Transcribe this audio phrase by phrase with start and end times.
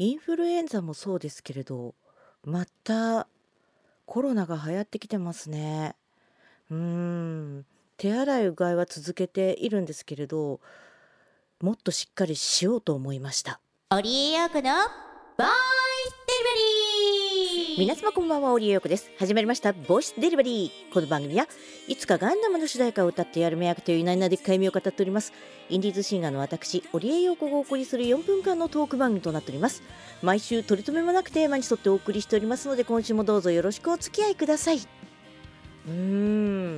[0.00, 1.94] インフルエンザもそうですけれど
[2.42, 3.26] また
[4.06, 5.94] コロナが流行ってきてますね。
[6.70, 7.66] うん。
[7.98, 10.58] 手洗いうがいは続けているんですけれど
[11.60, 13.60] もっとしっかりしようと思いました。
[13.90, 14.78] オリエヨークのボイスデリ
[15.36, 15.44] バ
[16.54, 16.89] リー。
[17.78, 19.10] 皆様こんばんはオリエヨークです。
[19.18, 20.92] 始まりましたボイスデリバリー。
[20.92, 21.46] この番組は
[21.88, 25.32] いつかガンダムの主題歌を歌ってやるめ役といういないなでっかいみを語っております。
[25.68, 29.82] インディーズシンガーの私オリエヨークがお送りする4分間のトーク番組となっております。
[30.22, 34.78] 毎週取り留めもなくテーマに沿ってお送りしておりますので今週もどうぞよろしくお付き合いください。
[34.78, 35.92] うー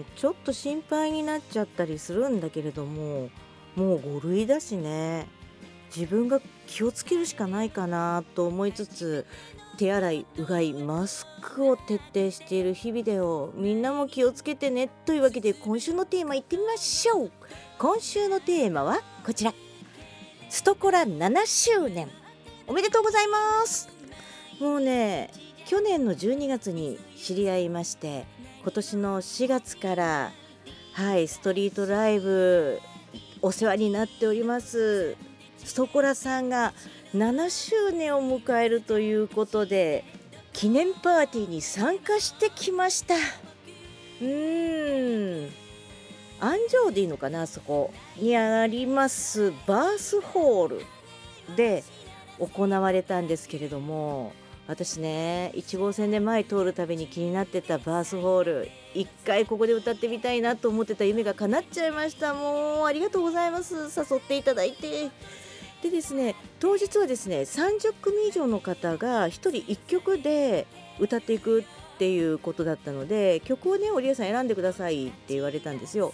[0.00, 3.30] んちょっと心配になっちゃったりするんだけれども
[3.76, 5.28] もう5類だしね。
[5.94, 9.26] 自分が気をつけるしかないかなと思いつつ
[9.76, 17.30] 手洗いうがいマスクを徹底している日々だよみんなも気をつけてねというわけで今週のテーマいってみましょう。
[17.78, 19.54] 今週のテーマはこちら。
[20.50, 22.08] ストコラ7周年。
[22.66, 23.88] おめでとうございます。
[24.60, 25.30] もうね
[25.64, 28.26] 去年の12月に知り合いまして
[28.62, 30.32] 今年の4月から
[30.92, 32.80] はいストリートライブ
[33.40, 35.16] お世話になっております。
[35.64, 36.72] ストコラさんが
[37.14, 40.04] 7周年を迎えるということで
[40.52, 43.14] 記念パーティーに参加してきました。
[43.14, 45.50] うーん。
[46.40, 47.92] 安城でいいのかなそこ。
[48.16, 50.82] にありますバースホール
[51.56, 51.84] で
[52.38, 54.32] 行われたんですけれども
[54.66, 62.34] 私ね1号線で前通るたびに気になってたバースホール一回ここで歌ってみたいなと思ってた夢が叶っちゃいました。
[62.34, 63.74] もうありがとうございます。
[63.74, 65.10] 誘っていただいて。
[65.82, 70.66] でですね当日はですね30組以上の方が1人1曲で
[70.98, 71.64] 歌っていくっ
[71.98, 76.12] ていうことだったので曲をね織江さん選んでくださいって言われたんですよ。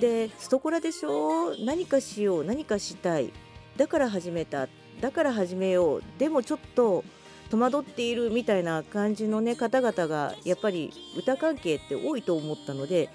[0.00, 1.54] でストコラでしょ？
[1.64, 2.44] 何かしよう？
[2.44, 3.32] 何かしたい？
[3.76, 4.68] だから始めた？
[5.00, 6.02] だから始めよう？
[6.18, 7.04] でもちょっと
[7.50, 8.30] 戸惑っている？
[8.30, 13.08] みたいな感じのね方々がやっぱり歌関係って多いと思ったので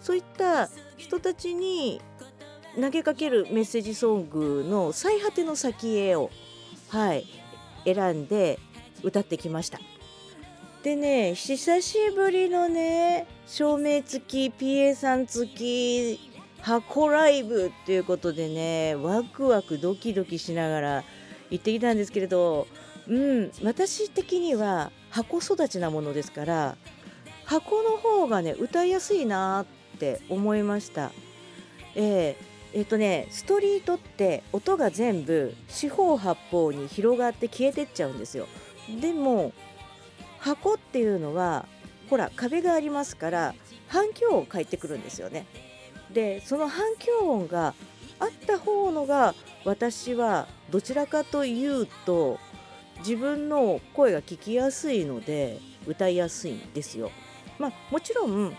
[0.00, 2.00] そういった人たちに
[2.80, 6.30] 投げかけるメッセージソングの最果ての先へを、
[6.88, 7.26] はい、
[7.84, 8.58] 選んで
[9.02, 9.80] 歌ってきました。
[10.82, 21.04] でね久しぶりのね照明付き PA さん付き箱ライブっていうことでねワクワクドキドキしながら
[21.50, 22.68] 行ってきたんですけれど
[23.08, 26.76] うん私的には箱育ちなものですから
[27.44, 31.10] 箱の方がね歌いやすいなって思いました。
[31.96, 38.46] えーえっとねストリートって音が全部四方八方に広がって消えてっちゃうんですよ
[39.00, 39.54] でも
[40.40, 41.66] 箱っていうのは
[42.10, 43.54] ほら壁がありますから
[43.88, 45.46] 反響音返ってくるんですよね
[46.12, 47.72] でその反響音が
[48.18, 49.34] あった方のが
[49.64, 52.38] 私はどちらかというと
[52.98, 57.10] 自分の声が聞きやすいので歌いやすいんですよ。
[57.58, 58.54] まあ、もちろん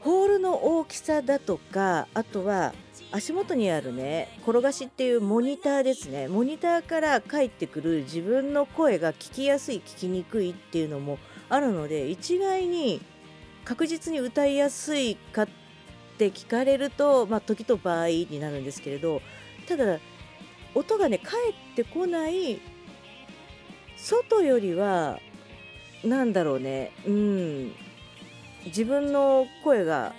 [0.00, 2.72] ホールの大きさだとかあとは
[3.12, 6.28] 足元にあるね転がしっていうモニターですね。
[6.28, 11.18] モニターから返ってくる自分の声が聞きやすい聞きにくいっていうのも
[11.48, 13.00] あるので一概に
[13.64, 15.48] 確実に歌いやすいかっ
[16.18, 19.20] て聞かれると、まあ、時と場合になるんですけれど
[19.66, 19.98] ただ
[20.74, 22.60] 音がね返ってこない
[23.96, 25.18] 外よりは
[26.04, 27.72] なんだろうねうん。
[28.66, 30.14] 自分の声が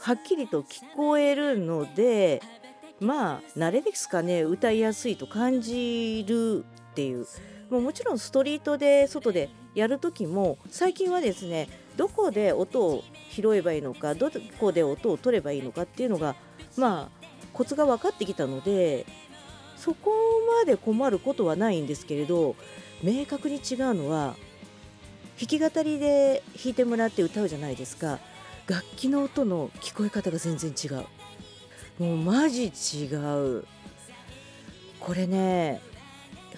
[0.00, 2.40] はっきりと聞こえるので
[3.00, 4.42] まあ慣れですかね。
[4.42, 7.26] 歌いやすいと感じるっていう。
[7.70, 16.34] もうもちろんストリートで外でやる時も最近はですねどこで音を拾えばいいのかどこで音を取ればいいのかっていうのが
[16.76, 19.04] まあコツが分かってきたので
[19.76, 20.10] そこ
[20.60, 22.56] まで困ることはないんですけれど
[23.02, 24.34] 明確に違うのは
[25.40, 28.18] 弾き語りで弾いてもらって歌うじゃないですか。
[28.66, 31.06] 楽器の音の聞こえ方が全然違う。
[32.02, 33.64] もうマジ違う。
[35.00, 35.80] これね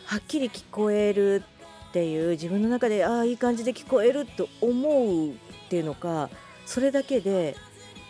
[0.04, 1.44] はっきり聞こえる
[1.91, 5.33] っていう自分の中でああいい感じで聞こえると思うっ
[5.68, 6.30] ていうのか
[6.66, 7.56] それだけで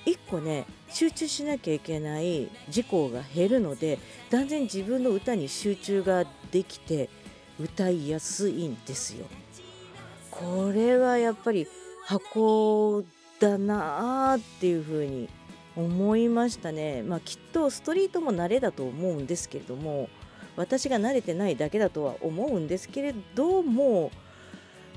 [0.07, 3.99] 一個ね集中しなきゃいけない事項が減るので
[4.31, 7.11] 断然自分の歌に集中ができて
[7.61, 9.27] 歌いやすいんですよ。
[10.31, 11.67] これはやっぱり
[12.05, 13.05] 箱
[13.39, 15.29] だなーっていうふうに
[15.77, 17.03] 思いましたね。
[17.03, 20.09] まあ、きっとストリートも慣れだと思うんですけれども
[20.57, 24.11] 私が慣れてないだけだとは思うんですけれども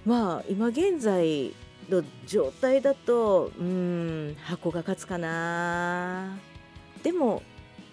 [0.06, 1.54] まあ今現在
[1.90, 6.38] の状態だとうん箱が勝つかな
[7.04, 7.44] でも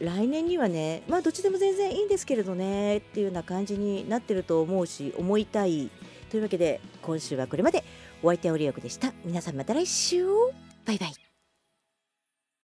[0.00, 5.90] 来年にはねまあどっちでも全然いいんですけれどねっていうような感じになってると思うし思いたい
[6.30, 7.84] というわけで今週はこれまで。
[8.22, 9.12] お相手はオリオクでした。
[9.24, 10.24] 皆さんまた来週
[10.84, 11.29] バイバイ。